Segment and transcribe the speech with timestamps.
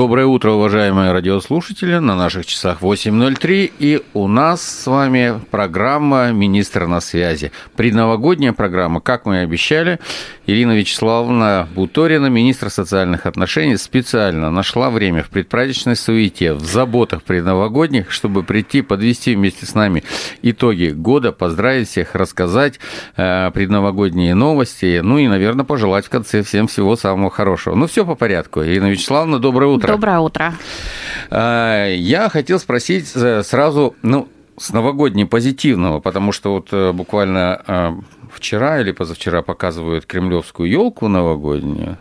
[0.00, 1.98] Доброе утро, уважаемые радиослушатели.
[1.98, 3.70] На наших часах 8.03.
[3.78, 7.52] И у нас с вами программа «Министр на связи».
[7.76, 9.98] Предновогодняя программа, как мы и обещали.
[10.46, 18.10] Ирина Вячеславовна Буторина, министр социальных отношений, специально нашла время в предпраздничной суете, в заботах предновогодних,
[18.10, 20.02] чтобы прийти, подвести вместе с нами
[20.40, 22.80] итоги года, поздравить всех, рассказать
[23.16, 27.74] э, предновогодние новости, ну и, наверное, пожелать в конце всем всего самого хорошего.
[27.74, 28.64] Ну, все по порядку.
[28.64, 29.89] Ирина Вячеславовна, доброе утро.
[29.92, 30.54] Доброе утро.
[31.30, 37.62] Э, Я хотел спросить э, сразу, ну, с новогодней позитивного, потому что вот э, буквально
[37.66, 37.92] э,
[38.32, 41.96] вчера или позавчера показывают кремлевскую елку новогоднюю.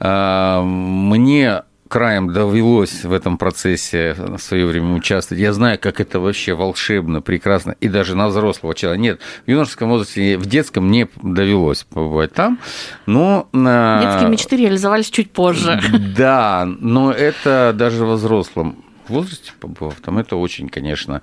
[0.00, 1.62] Э, Мне
[1.94, 5.40] краем довелось в этом процессе в свое время участвовать.
[5.40, 9.00] Я знаю, как это вообще волшебно, прекрасно, и даже на взрослого человека.
[9.00, 12.58] Нет, в юношеском возрасте, в детском не довелось побывать там,
[13.06, 13.48] но...
[13.52, 15.80] э, Детские мечты реализовались чуть позже.
[16.16, 21.22] Да, но это даже во взрослом возрасте побывав, там это очень, конечно,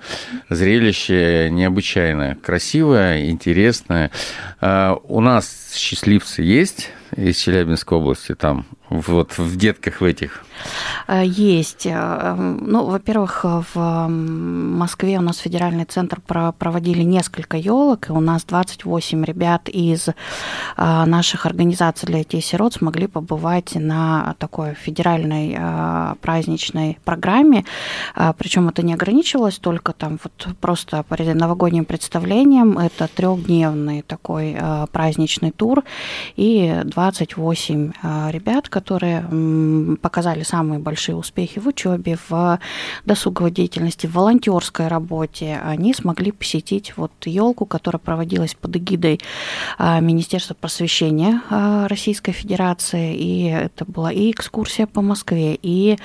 [0.49, 4.09] зрелище необычайное, красивое, интересное.
[4.61, 10.43] А, У нас счастливцы есть из Челябинской области, там, вот в детках в этих.
[11.07, 11.85] Э, Есть.
[11.85, 18.19] Э, Ну, во-первых, в Москве у нас федеральный центр про- проводили несколько елок, и у
[18.19, 20.13] нас 28 ребят из э,
[20.77, 27.63] наших организаций для детей сирот смогли побывать на такой федеральной э, праздничной программе.
[28.37, 32.77] Причем это не ограничивалось только там вот просто по новогодним представлениям.
[32.77, 35.83] Это трехдневный такой э, праздничный тур
[36.35, 42.59] и 28 э, ребят, которые показали самые большие успехи в учебе, в
[43.05, 49.19] досуговой деятельности, в волонтерской работе, они смогли посетить вот елку, которая проводилась под эгидой
[49.77, 53.15] а, Министерства просвещения а, Российской Федерации.
[53.15, 55.97] И это была и экскурсия по Москве, и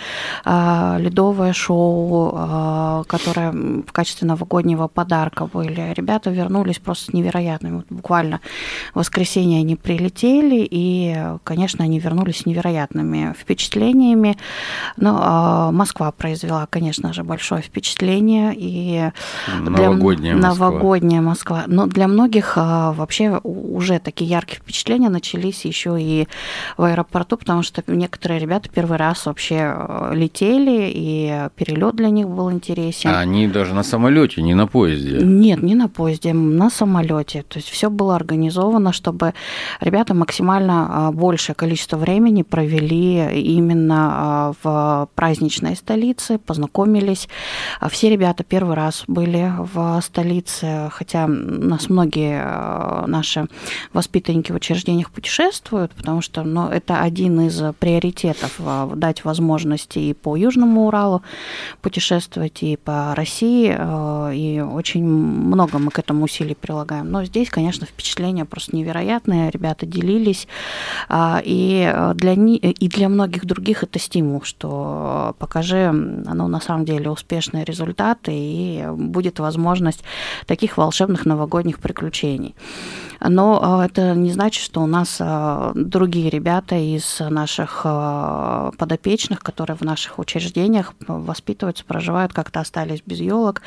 [0.45, 5.95] а, ледовое шоу, которое в качестве новогоднего подарка были.
[5.95, 7.77] Ребята вернулись просто невероятными.
[7.77, 8.41] Вот буквально
[8.93, 12.66] в воскресенье они прилетели, и, конечно, они вернулись с невероятными
[13.39, 14.37] впечатлениями.
[14.97, 18.53] Но а, Москва произвела, конечно же, большое впечатление.
[18.57, 19.11] И
[19.61, 20.49] для- Новогодняя Москва.
[20.69, 21.65] Новогодняя Москва.
[21.67, 23.41] Но для многих а, вообще
[23.77, 26.27] уже такие яркие впечатления начались еще и
[26.77, 32.29] в аэропорту, потому что некоторые ребята первый раз вообще э, летели, и перелет для них
[32.29, 33.11] был интересен.
[33.11, 35.19] А они даже на самолете, не на поезде.
[35.23, 37.43] Нет, не на поезде, на самолете.
[37.43, 39.35] То есть все было организовано, чтобы
[39.81, 47.29] ребята максимально а, большее количество времени провели именно а, в праздничной столице, познакомились.
[47.81, 53.49] А Все ребята первый раз были в столице, хотя нас многие а, наши
[53.93, 60.15] воспитанники в учреждениях путешествуют, потому что ну, это один из приоритетов а, дать возможности и
[60.15, 61.23] по Южному Уралу
[61.83, 67.11] путешествовать, и по России, э, и очень много мы к этому усилий прилагаем.
[67.11, 70.49] Но здесь, конечно, впечатления просто невероятные, ребята делились,
[71.09, 77.11] а, и для, и для многих других это стимул, что покажи, ну, на самом деле,
[77.11, 80.03] успешные результаты, и будет возможность
[80.47, 82.55] таких волшебных новогодних приключений.
[83.21, 89.41] Но а, это не значит, что у нас а, другие ребята из наших а, подопечных,
[89.41, 93.63] которые в наших учреждениях воспитываются, проживают, как-то остались без елок.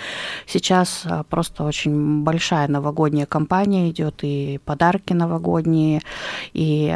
[0.48, 6.02] Сейчас просто очень большая новогодняя кампания идет, и подарки новогодние,
[6.54, 6.96] и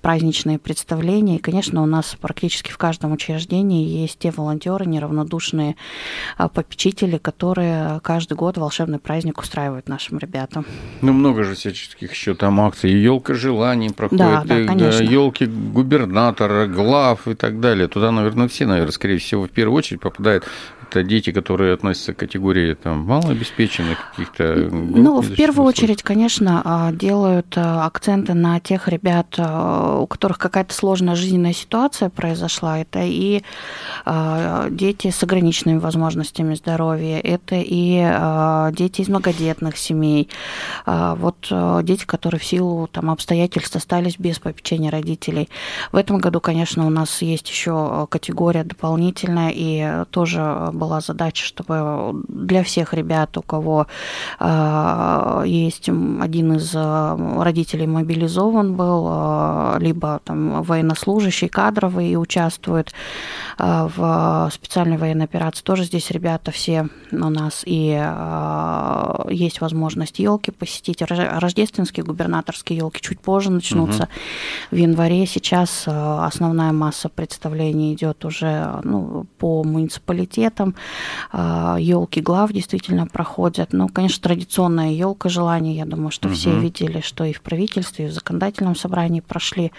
[0.00, 1.36] праздничные представления.
[1.36, 5.76] И, конечно, у нас практически в каждом учреждении есть те волонтеры, неравнодушные
[6.36, 10.64] попечители, которые каждый год волшебный праздник устраивают нашим ребятам.
[11.00, 12.90] Ну, много же всяческих еще там акций.
[12.90, 15.02] Елка желаний проходит, Да, да, конечно.
[15.02, 17.88] елки губернатора, глав и так далее.
[17.88, 20.44] Туда, наверное, все, наверное, скорее всего, в первую очередь попадают
[20.88, 24.68] это дети, которые относятся к категории там, малообеспеченных каких-то.
[24.70, 30.38] Ну, в первую очередь, конечно, а, делают а, акценты на тех ребят, а, у которых
[30.38, 32.78] какая-то сложная жизненная ситуация произошла.
[32.78, 33.42] Это и
[34.70, 40.28] дети с ограниченными возможностями здоровья, это и дети из многодетных семей,
[40.86, 41.52] вот
[41.84, 45.48] дети, которые в силу там, обстоятельств остались без попечения родителей.
[45.92, 52.22] В этом году, конечно, у нас есть еще категория дополнительная, и тоже была задача, чтобы
[52.28, 53.86] для всех ребят, у кого
[54.38, 62.92] э, есть один из э, родителей мобилизован был, либо там военнослужащий, кадровый и участвует
[63.58, 67.88] в специальной военной операции, тоже здесь ребята все у нас и
[69.30, 74.10] есть возможность елки посетить, рождественские губернаторские елки чуть позже начнутся угу.
[74.72, 75.26] в январе.
[75.26, 80.65] Сейчас основная масса представлений идет уже ну, по муниципалитетам.
[81.32, 83.72] Елки глав действительно проходят.
[83.72, 85.74] Ну, конечно, традиционная елка желаний.
[85.74, 86.34] Я думаю, что угу.
[86.34, 89.72] все видели, что и в правительстве, и в законодательном собрании прошли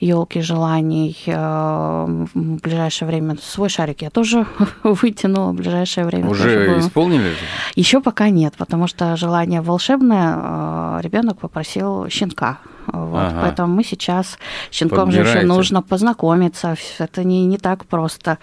[0.00, 1.16] елки желаний.
[1.26, 4.46] В ближайшее время свой шарик я тоже
[4.82, 6.28] вытянула в ближайшее время.
[6.28, 7.32] Уже исполнили?
[7.74, 11.00] Еще пока нет, потому что желание волшебное.
[11.00, 12.58] Ребенок попросил щенка
[12.94, 13.40] вот, ага.
[13.42, 14.38] Поэтому мы сейчас
[14.70, 16.76] щенком же еще нужно познакомиться.
[16.98, 18.38] Это не, не так просто.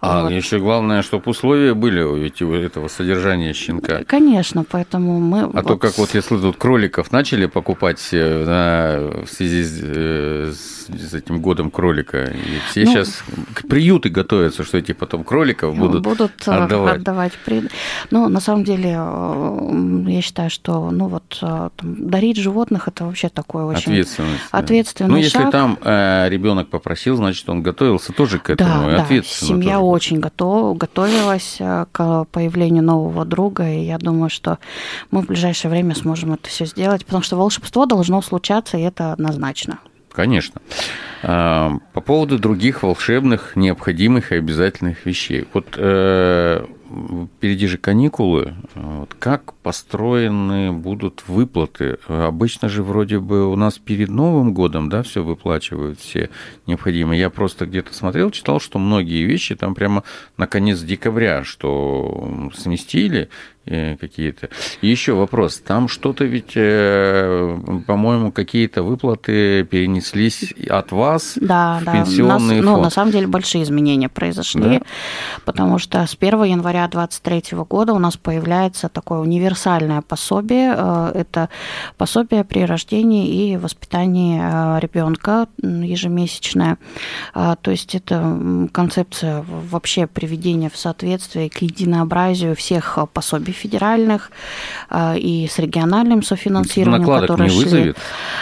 [0.00, 0.32] А вот.
[0.32, 4.04] еще главное, чтобы условия были у этого содержания щенка.
[4.06, 5.42] Конечно, поэтому мы.
[5.42, 5.66] А вот...
[5.66, 11.40] то как вот если тут кроликов начали покупать на, в связи с, э, с этим
[11.40, 13.24] годом кролика, и все ну, сейчас
[13.54, 16.96] к приюты готовятся, что эти потом кроликов будут, будут э, отдавать.
[16.96, 17.32] отдавать.
[18.10, 23.28] Ну, на самом деле, э, я считаю, что ну вот там, дарить животных это вообще
[23.28, 24.42] такое очень ответственность.
[24.50, 25.50] Ответственный Ну, если шаг.
[25.50, 28.90] там э, ребенок попросил, значит, он готовился тоже к этому.
[28.90, 29.22] Да, да.
[29.22, 29.84] Семья тоже.
[29.84, 34.58] очень готов, готовилась э, к появлению нового друга, и я думаю, что
[35.10, 39.12] мы в ближайшее время сможем это все сделать, потому что волшебство должно случаться, и это
[39.12, 39.78] однозначно.
[40.12, 40.60] Конечно.
[41.22, 45.46] А, по поводу других волшебных, необходимых и обязательных вещей.
[45.52, 46.64] Вот э,
[47.36, 48.54] впереди же каникулы.
[48.74, 51.98] Вот как построены будут выплаты?
[52.08, 56.30] Обычно же вроде бы у нас перед Новым годом, да, все выплачивают, все
[56.66, 57.20] необходимые.
[57.20, 60.04] Я просто где-то смотрел, читал, что многие вещи там прямо
[60.36, 63.28] на конец декабря, что сместили,
[63.64, 64.48] какие-то.
[64.80, 65.58] И еще вопрос.
[65.58, 71.92] Там что-то ведь, э, по-моему, какие-то выплаты перенеслись от вас да, в да.
[71.92, 72.76] пенсионный нас, фонд.
[72.78, 74.82] Ну, на самом деле большие изменения произошли, да?
[75.44, 80.74] потому что с 1 января 2023 года у нас появляется такое универсальное пособие.
[80.76, 81.48] Э, это
[81.96, 84.40] пособие при рождении и воспитании
[84.80, 86.78] ребенка ежемесячное.
[87.32, 94.30] То есть это концепция вообще приведения в соответствие к единообразию всех пособий и федеральных,
[94.88, 97.96] а, и с региональным софинансированием, Накладок которые не вызовет.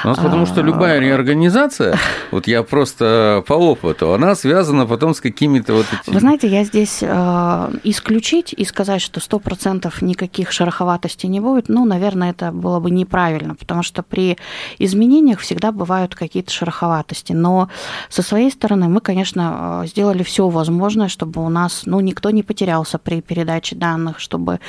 [0.05, 1.99] У нас потому что любая а, реорганизация,
[2.31, 6.15] вот я просто по опыту, она связана потом с какими-то вот этими...
[6.15, 11.85] Вы знаете, я здесь а, исключить и сказать, что 100% никаких шероховатостей не будет, ну,
[11.85, 14.37] наверное, это было бы неправильно, потому что при
[14.79, 17.33] изменениях всегда бывают какие-то шероховатости.
[17.33, 17.69] Но
[18.09, 22.99] со своей стороны мы, конечно, сделали все возможное, чтобы у нас, ну, никто не потерялся
[22.99, 24.61] при передаче данных, чтобы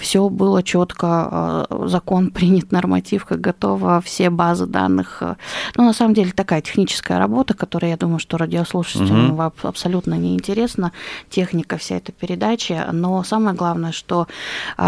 [0.00, 5.18] все было четко, а, закон принят, нормативка готова, все базы данных.
[5.20, 5.36] А.
[5.76, 9.52] Ну, на самом деле, такая техническая работа, которая, я думаю, что радиослушателям угу.
[9.62, 10.92] абсолютно неинтересна,
[11.30, 14.26] техника вся эта передачи, но самое главное, что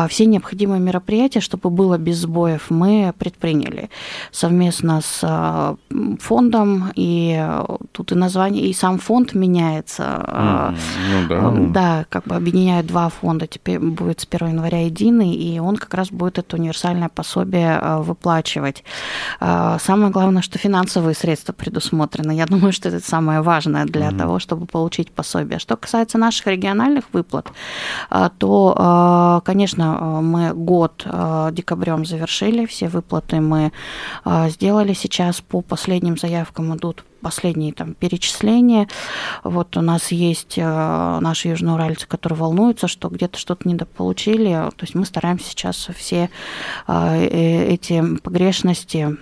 [0.09, 3.91] все необходимые мероприятия, чтобы было без сбоев, мы предприняли
[4.31, 5.77] совместно с
[6.21, 7.47] фондом, и
[7.93, 10.03] тут и название, и сам фонд меняется.
[10.29, 10.79] Mm,
[11.11, 11.51] ну, да.
[11.73, 15.95] да, как бы объединяют два фонда, теперь будет с 1 января единый, и он как
[15.95, 18.85] раз будет это универсальное пособие э, выплачивать.
[19.41, 22.33] Э, самое главное, что финансовые средства предусмотрены.
[22.33, 24.19] Я думаю, что это самое важное для mm-hmm.
[24.19, 25.59] того, чтобы получить пособие.
[25.59, 27.53] Что касается наших региональных выплат,
[28.11, 31.07] э, то, конечно, мы год
[31.53, 33.73] декабрем завершили, все выплаты мы
[34.25, 34.95] сделали.
[34.95, 38.89] Сейчас по последним заявкам идут последние там перечисления.
[39.45, 44.51] Вот у нас есть э, наши южноуральцы, которые волнуются, что где-то что-то недополучили.
[44.51, 46.31] То есть мы стараемся сейчас все
[46.87, 49.17] э, э, эти погрешности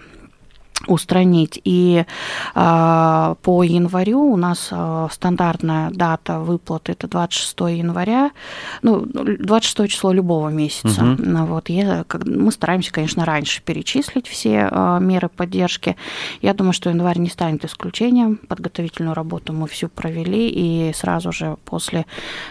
[0.86, 1.60] устранить.
[1.64, 2.04] И
[2.54, 8.30] э, по январю у нас э, стандартная дата выплаты это 26 января,
[8.82, 11.04] ну, 26 число любого месяца.
[11.04, 11.46] Угу.
[11.46, 15.96] Вот, я, как, мы стараемся, конечно, раньше перечислить все э, меры поддержки.
[16.42, 18.36] Я думаю, что январь не станет исключением.
[18.36, 22.06] Подготовительную работу мы всю провели, и сразу же после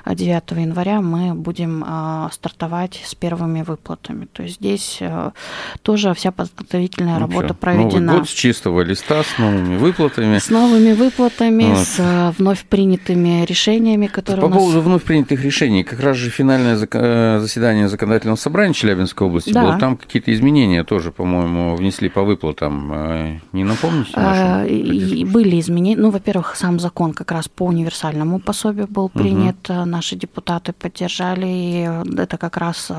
[0.06, 4.26] 9 января мы будем э, стартовать с первыми выплатами.
[4.26, 5.32] То есть здесь э,
[5.82, 7.54] тоже вся подготовительная ну, работа все.
[7.54, 10.38] проведена переход с чистого листа с новыми выплатами.
[10.38, 11.80] С новыми выплатами, Вот.
[11.80, 14.58] с э, вновь принятыми решениями, которые По у нас...
[14.58, 19.64] поводу вновь принятых решений, как раз же финальное э, заседание законодательного собрания Челябинской области Да.
[19.64, 19.80] было.
[19.80, 22.92] Там какие-то изменения тоже, по-моему, внесли по выплатам.
[22.94, 24.12] Э, Не напомните?
[24.16, 25.26] А, и-?
[25.26, 26.02] Были изменения.
[26.02, 29.58] Ну, во-первых, сам закон как раз по универсальному пособию был принят.
[29.70, 31.46] э, Наши депутаты поддержали.
[31.48, 32.92] И это как раз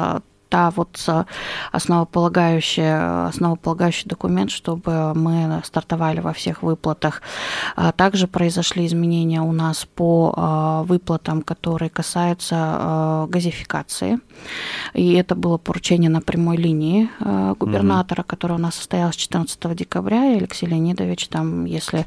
[0.48, 1.24] та вот э,
[1.72, 7.22] основополагающая, основополагающий документ, чтобы мы стартовали во всех выплатах.
[7.76, 14.18] А Также произошли изменения у нас по э, выплатам, которые касаются э, газификации.
[14.94, 17.08] И это было поручение на прямой линии
[17.58, 20.32] губернатора, которое у нас состоялось 14 декабря.
[20.32, 22.06] И Алексей Леонидович, там, если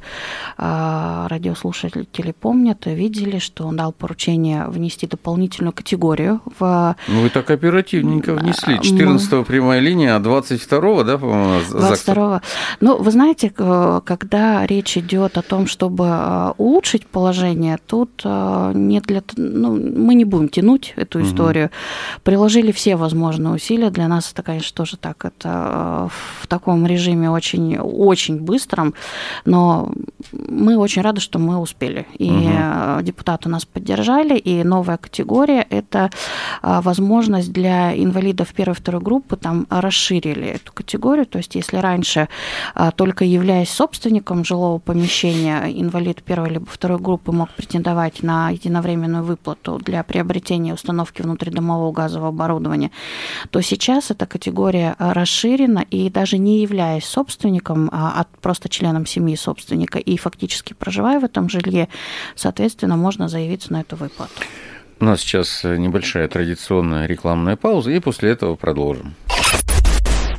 [0.57, 8.30] радиослушатели помнят, видели, что он дал поручение внести дополнительную категорию в Ну, вы так оперативненько
[8.33, 8.75] внесли.
[8.75, 11.88] А, 14 прямая линия, а 22 да, по-моему, у нас закон?
[11.88, 12.41] 22
[12.81, 19.00] Ну, вы знаете, когда речь идет о том, чтобы э, улучшить положение, тут э, не
[19.01, 21.27] для, ну, мы не будем тянуть эту Мгм.
[21.27, 21.69] историю.
[22.23, 23.89] Приложили все возможные усилия.
[23.89, 25.25] Для нас это, конечно, тоже так.
[25.25, 26.07] Это э,
[26.41, 28.93] в таком режиме очень, очень быстром,
[29.45, 29.91] но
[30.31, 32.05] мы очень рады, что мы успели.
[32.17, 36.09] И э, депутаты нас поддержали, и новая категория– это
[36.61, 38.21] а, возможность для инвалидов
[38.54, 42.28] первой и второй группы, там расширили эту категорию, то есть если раньше
[42.74, 49.24] а, только являясь собственником жилого помещения, инвалид первой либо второй группы мог претендовать на единовременную
[49.24, 52.92] выплату для приобретения установки внутридомового газового оборудования,
[53.50, 59.06] то сейчас эта категория а, расширена, и даже не являясь собственником, а от- просто членом
[59.06, 61.88] семьи собственника и фактически проживая в этом жилье,
[62.36, 64.34] соответственно, можно заявиться на эту выплату.
[65.01, 69.15] У нас сейчас небольшая традиционная рекламная пауза, и после этого продолжим.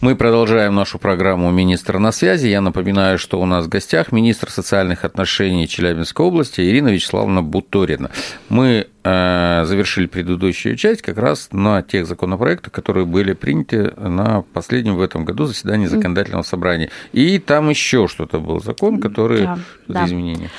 [0.00, 2.46] Мы продолжаем нашу программу «Министр на связи».
[2.46, 8.12] Я напоминаю, что у нас в гостях министр социальных отношений Челябинской области Ирина Вячеславовна Буторина.
[8.48, 15.00] Мы завершили предыдущую часть как раз на тех законопроектах, которые были приняты на последнем в
[15.00, 16.90] этом году заседании законодательного собрания.
[17.12, 20.06] И там еще что-то был закон, который Да, да.
[20.06, 20.50] изменения.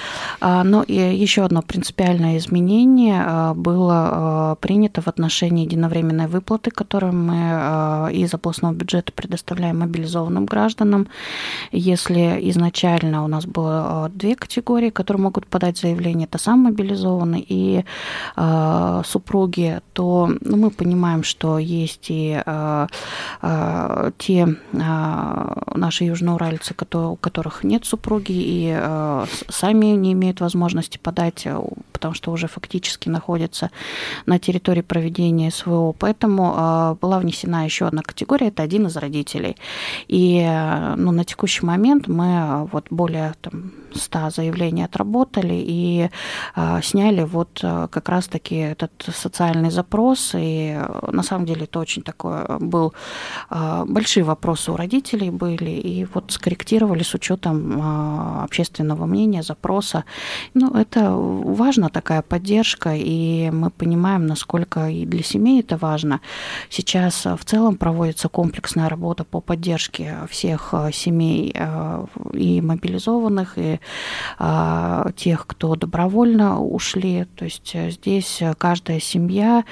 [0.41, 6.71] А, Ну и еще одно принципиальное изменение а, было а, принято в отношении единовременной выплаты,
[6.71, 11.07] которую мы из областного бюджета предоставляем мобилизованным гражданам.
[11.71, 17.85] Если изначально у нас было две категории, которые могут подать заявление, это сам мобилизованный и
[19.05, 22.87] супруги, то ну, мы понимаем, что есть и а,
[23.41, 30.97] а, те а, наши южноуральцы, у которых нет супруги и а, сами не имеют возможности
[30.97, 33.69] подать, а, потому что уже фактически находятся
[34.25, 35.93] на территории проведения СВО.
[35.97, 39.57] Поэтому а, была внесена еще одна категория, это один из родителей.
[40.07, 46.09] И а, ну, на текущий момент мы а, вот более там, 100 заявлений отработали и
[46.55, 50.36] а, сняли вот а, как раз-таки этот социальный запрос.
[50.36, 52.94] И а, на самом деле это очень такой а, был
[53.50, 57.82] а, большие вопросы у родителей были, и вот скорректировали с учетом
[58.44, 60.03] общественного мнения, запроса.
[60.53, 66.20] Ну, это важна такая поддержка, и мы понимаем, насколько и для семей это важно.
[66.70, 71.56] Сейчас в целом проводится комплексная работа по поддержке всех семей
[72.34, 73.80] и мобилизованных, и
[75.15, 77.25] тех, кто добровольно ушли.
[77.36, 79.63] То есть э, здесь э, каждая семья,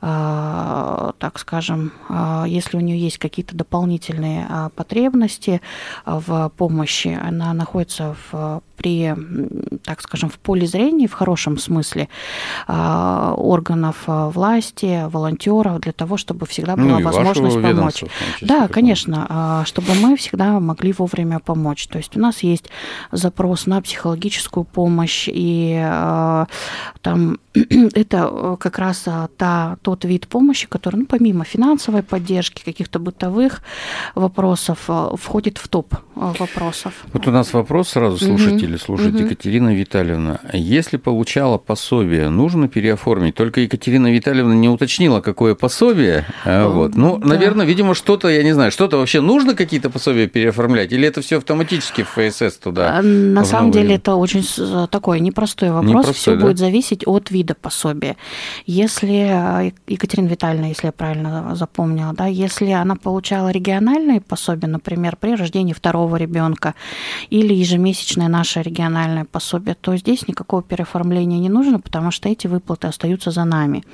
[0.00, 5.60] а, так скажем, а, если у нее есть какие-то дополнительные а, потребности
[6.04, 9.14] в помощи, она находится в при,
[9.84, 12.08] так скажем, в поле зрения, в хорошем смысле,
[12.66, 18.02] органов власти, волонтеров, для того, чтобы всегда была Ну, возможность помочь.
[18.40, 21.86] Да, конечно, чтобы мы всегда могли вовремя помочь.
[21.86, 22.68] То есть у нас есть
[23.12, 25.78] запрос на психологическую помощь, и
[27.00, 27.38] там
[27.94, 32.98] это э, как раз а, та, тот вид помощи, который, ну, помимо финансовой поддержки, каких-то
[32.98, 33.62] бытовых
[34.16, 36.92] вопросов, а, входит в топ а, вопросов.
[37.12, 39.14] Вот у нас вопрос сразу слушатели слушают.
[39.14, 39.24] Мгм.
[39.24, 43.36] Екатерина Витальевна, если получала пособие, нужно переоформить?
[43.36, 46.26] Только Екатерина Витальевна не уточнила, какое пособие.
[46.44, 46.96] Вот.
[46.96, 47.26] Ну, да.
[47.28, 50.92] наверное, видимо, что-то, я не знаю, что-то вообще нужно какие-то пособия переоформлять?
[50.92, 53.00] Или это все автоматически в ФСС туда?
[53.02, 54.44] На самом деле это очень
[54.88, 55.90] такой непростой вопрос.
[55.90, 56.46] Непростой, Все да?
[56.46, 58.16] будет зависеть от вида вида пособия.
[58.66, 65.34] Если Екатерина Витальевна, если я правильно запомнила, да, если она получала региональные пособия, например, при
[65.36, 66.74] рождении второго ребенка
[67.30, 72.86] или ежемесячное наше региональное пособие, то здесь никакого переоформления не нужно, потому что эти выплаты
[72.86, 73.84] остаются за нами.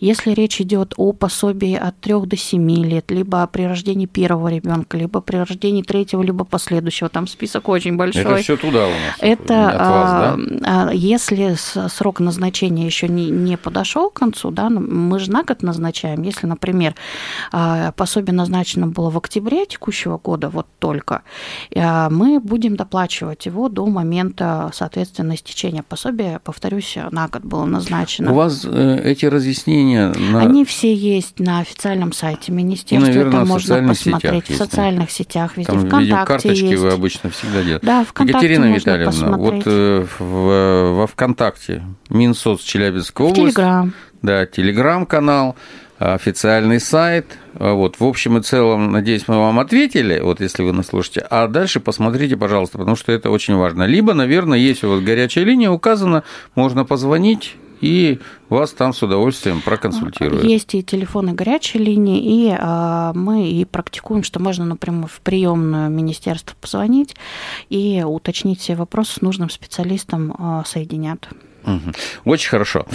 [0.00, 4.96] Если речь идет о пособии от 3 до 7 лет, либо при рождении первого ребенка,
[4.96, 8.22] либо при рождении третьего, либо последующего, там список очень большой.
[8.22, 9.16] Это все туда у нас.
[9.20, 10.88] Это от вас, да?
[10.88, 11.54] А, если
[11.88, 16.22] срок назначения еще не, не подошел к концу, да, мы же на год назначаем.
[16.22, 16.94] Если, например,
[17.52, 21.22] а, пособие назначено было в октябре текущего года, вот только,
[21.74, 26.40] а, мы будем доплачивать его до момента, соответственно, истечения пособия.
[26.44, 28.32] Повторюсь, на год было назначено.
[28.32, 30.12] У вас э, эти разъяснения...
[30.32, 30.40] На...
[30.40, 33.10] Они все есть на официальном сайте министерства.
[33.10, 35.72] И, наверное, это можно посмотреть в социальных сетях, везде.
[35.72, 36.82] Там, ВКонтакте карточки есть.
[36.82, 37.86] вы обычно всегда делаете.
[37.86, 39.64] Да, ВКонтакте Екатерина можно Витальевна, посмотреть.
[39.66, 43.54] вот э, в, во ВКонтакте Минсоц Челябинской В области.
[43.54, 43.92] Телеграм.
[44.22, 45.56] Да, телеграм-канал,
[45.98, 47.38] официальный сайт.
[47.54, 51.20] Вот, в общем и целом, надеюсь, мы вам ответили, вот если вы нас слушаете.
[51.30, 53.84] А дальше посмотрите, пожалуйста, потому что это очень важно.
[53.84, 56.22] Либо, наверное, есть у вас горячая линия указана,
[56.54, 60.44] можно позвонить и вас там с удовольствием проконсультируют.
[60.44, 65.90] Есть и телефоны горячей линии, и а, мы и практикуем, что можно напрямую в приемную
[65.90, 67.16] министерство позвонить
[67.68, 71.28] и уточнить все вопросы с нужным специалистом а, соединят.
[71.66, 71.92] Угу.
[72.24, 72.86] Очень хорошо.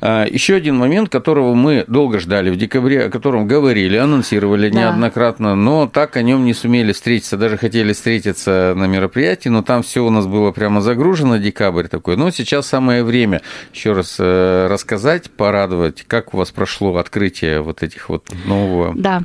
[0.00, 4.78] А, Еще один момент, которого мы долго ждали в декабре, о котором говорили, анонсировали Да.
[4.80, 9.82] неоднократно, но так о нем не сумели встретиться, даже хотели встретиться на мероприятии, но там
[9.82, 12.16] все у нас было прямо загружено, декабрь такой.
[12.16, 13.42] Но сейчас самое время
[13.74, 19.22] еще раз э, рассказать, порадовать, как у вас прошло открытие вот этих вот нового Да.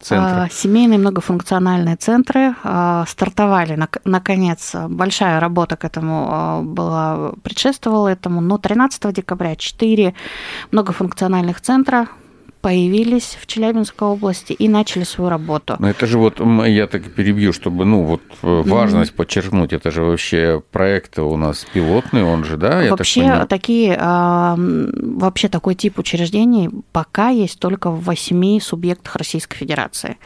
[0.00, 0.44] центра.
[0.44, 8.35] А, Семейные многофункциональные центры а, стартовали, нак- наконец, большая работа к этому была, предшествовала этому,
[8.40, 10.14] но 13 декабря 4
[10.70, 12.08] многофункциональных центра
[12.66, 15.76] появились в Челябинской области и начали свою работу.
[15.78, 20.02] Но это же вот, я так перебью, чтобы, ну, вот э, важность подчеркнуть, это же
[20.02, 22.82] вообще проект у нас пилотный, он же, да?
[22.82, 23.46] я так вообще понимаю?
[23.46, 30.18] такие, а, вообще такой тип учреждений пока есть только в восьми субъектах Российской Федерации,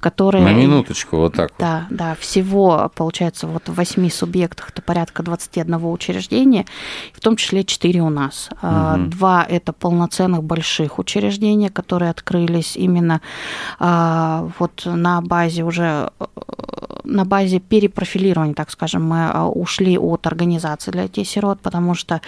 [0.00, 0.44] которые...
[0.44, 1.60] На минуточку, вот так вот.
[1.60, 6.66] Да, да, всего, получается, вот в восьми субъектах это порядка 21 учреждения,
[7.12, 8.50] в том числе 4 у нас.
[8.62, 9.10] Мгм.
[9.10, 13.20] Два– это полноценных больших учреждения, которые открылись именно
[13.78, 16.10] а, вот на базе уже
[17.04, 22.20] на базе перепрофилирования, так скажем, мы а, ушли от организации для детей-сирот, потому что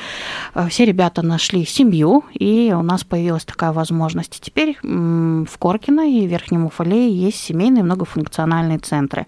[0.54, 4.36] э, все ребята нашли семью, и у нас появилась такая возможность.
[4.36, 9.26] И теперь в Коркино и Верхнем Уфалее есть семейные многофункциональные центры.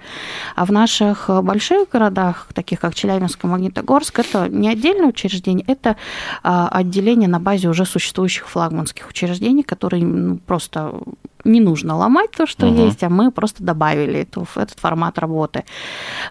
[0.55, 5.97] А в наших больших городах, таких как Челябинск и Магнитогорск, это не отдельное учреждение, это
[6.43, 10.05] а, отделение на базе уже существующих флагманских учреждений, которые
[10.47, 11.03] просто
[11.49, 12.87] не нужно ломать то, что Мгм.
[12.87, 15.65] есть, а мы просто добавили эту, этот формат работы.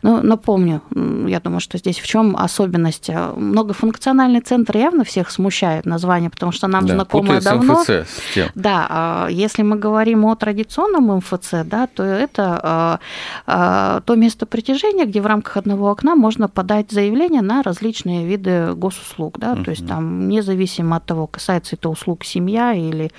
[0.01, 0.81] Ну, напомню,
[1.27, 3.09] я думаю, что здесь в чем особенность?
[3.09, 7.81] Э, Многофункциональный центр явно всех смущает название, потому что нам Да, знакомо давно.
[7.81, 8.49] МФЦ с тем.
[8.55, 12.99] Да, а если мы говорим о традиционном МФЦ, да, то это а,
[13.45, 18.73] а, то место притяжения, где в рамках одного окна можно подать заявление на различные виды
[18.73, 23.11] госуслуг, да, то есть там независимо от того, касается это услуг семья или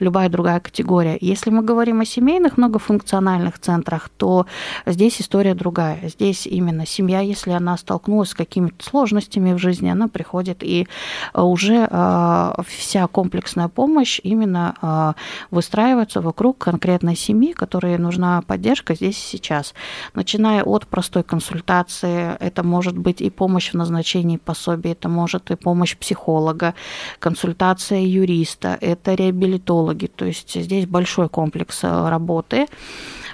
[0.00, 1.16] любая другая категория.
[1.20, 4.46] Если мы говорим о семейных многофункциональных центрах, то
[4.86, 6.08] здесь история другая.
[6.08, 10.86] Здесь именно семья, если она столкнулась с какими-то сложностями в жизни, она приходит и
[11.32, 15.14] а, уже а, вся комплексная помощь именно а,
[15.50, 19.74] выстраивается вокруг конкретной семьи, которой нужна поддержка здесь и сейчас.
[20.14, 25.56] Начиная от простой консультации, это может быть и помощь в назначении пособий, это может и
[25.56, 26.74] помощь психолога,
[27.18, 32.66] консультация юриста, это реабилитологи, то есть здесь большой комплекс э, работы.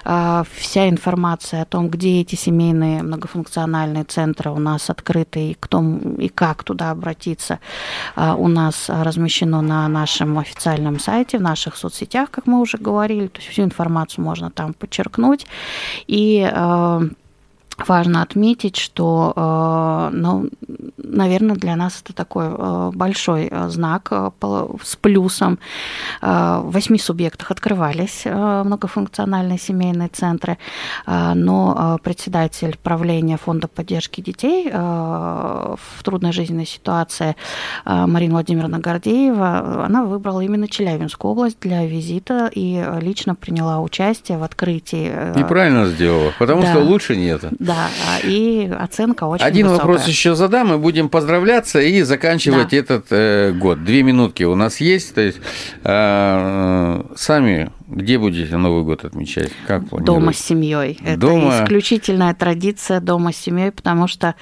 [0.03, 5.83] А, Вся информация о том, где эти семейные многофункциональные центры у нас открыты и кто
[6.17, 7.59] и как туда обратиться,
[8.15, 13.27] а, у нас размещено на нашем официальном сайте, в наших соцсетях, как мы уже говорили.
[13.27, 15.45] То есть всю информацию можно там подчеркнуть.
[16.07, 17.09] И э,
[17.87, 20.49] важно отметить, что, э, ну,
[20.97, 24.11] наверное, для нас это такой э, большой э, знак
[24.83, 25.59] с плюсом.
[26.21, 30.57] В восьми субъектах открывались многофункциональные семейные центры,
[31.07, 37.35] но председатель правления Фонда поддержки детей в трудной жизненной ситуации
[37.85, 44.43] Марина Владимировна Гордеева, она выбрала именно Челябинскую область для визита и лично приняла участие в
[44.43, 45.39] открытии.
[45.39, 46.71] И правильно сделала, потому Да.
[46.71, 47.43] что лучше нет.
[47.69, 47.89] Да,
[48.23, 49.87] и оценка очень Один высокая.
[49.87, 52.77] вопрос еще задам, и будем поздравляться и заканчивать Да.
[52.77, 53.83] этот э, год.
[53.83, 55.13] Две минутки у нас есть.
[55.13, 55.37] То есть
[55.83, 59.51] э, сами где будете Новый год отмечать?
[59.67, 60.97] Как Дома с семьей.
[61.03, 61.63] Это Дома?
[61.63, 64.35] исключительная традиция дома с семьей, потому что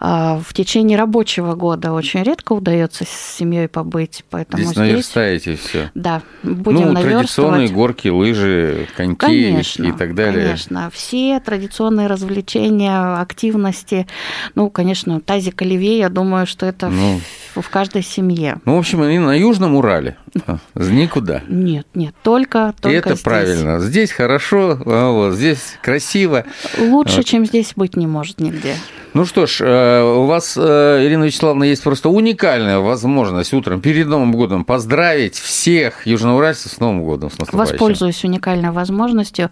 [0.00, 0.04] э,
[0.44, 5.90] в течение рабочего года очень редко удается с семьей побыть, поэтому Здесь здесь, наверстаете все.
[5.94, 10.44] да, будем Ну, традиционные горки, лыжи, коньки Конечно, и так далее.
[10.46, 14.06] Конечно, все традиционные развлечения, активности.
[14.54, 17.20] Ну, конечно, тазик оливье, я думаю, что это Ну.
[17.54, 18.58] в, в каждой семье.
[18.64, 20.16] Ну, в общем, они на Южном Урале.
[20.74, 21.42] Никуда.
[21.48, 23.22] Нет, нет, только, И это здесь.
[23.22, 23.80] правильно.
[23.80, 26.44] Здесь хорошо, а вот, здесь красиво.
[26.78, 27.26] Лучше, Вот.
[27.26, 28.74] чем здесь быть не может нигде.
[29.14, 34.06] Ну что ж, э, у вас, э, Ирина Вячеславовна, есть просто уникальная возможность утром перед
[34.06, 37.36] Новым годом поздравить всех южноуральцев с Новым годом, с.
[37.52, 39.50] Воспользуюсь уникальной возможностью.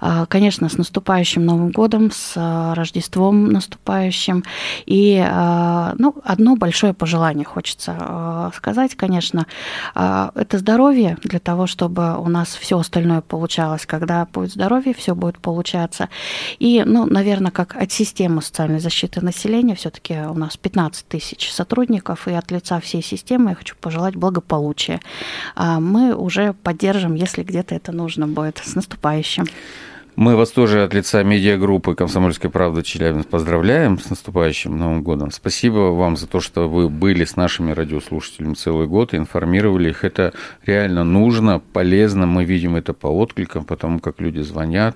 [0.00, 2.34] А, Конечно, с наступающим Новым годом, с
[2.76, 4.44] Рождеством наступающим.
[4.86, 5.18] И
[5.98, 9.46] ну, одно большое пожелание хочется сказать, конечно.
[9.94, 13.86] Это здоровье для того, чтобы у нас все остальное получалось.
[13.86, 16.08] Когда будет здоровье, все будет получаться.
[16.58, 22.28] И, ну, наверное, как от системы социальной защиты населения, все-таки у нас 15 тысяч сотрудников,
[22.28, 25.00] и от лица всей системы я хочу пожелать благополучия.
[25.54, 28.58] А Мы уже поддержим, если где-то это нужно будет.
[28.58, 29.46] С наступающим.
[30.20, 35.30] Мы вас тоже от лица медиагруппы «Комсомольская правда» Челябинск поздравляем с наступающим Новым годом.
[35.30, 40.04] Спасибо вам за то, что вы были с нашими радиослушателями целый год и информировали их.
[40.04, 40.34] Это
[40.66, 42.26] реально нужно, полезно.
[42.26, 44.94] Мы видим это по откликам, потому как люди звонят,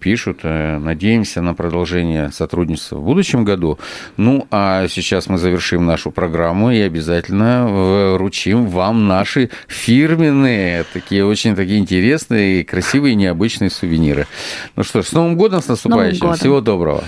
[0.00, 0.40] пишут.
[0.42, 3.78] Э, Надеемся на продолжение сотрудничества в будущем году.
[4.16, 11.54] Ну, а сейчас мы завершим нашу программу и обязательно вручим вам наши фирменные, такие очень
[11.54, 14.26] такие интересные, красивые, необычные сувениры.
[14.76, 16.20] Ну что ж, с Новым годом, с наступающим.
[16.20, 16.36] годом.
[16.36, 17.04] Всего доброго.